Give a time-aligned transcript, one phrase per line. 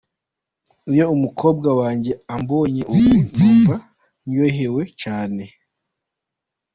[0.91, 3.75] "Iyo umukobwa wanje ambonye ubu, numva
[4.25, 5.45] ndyohewe cane.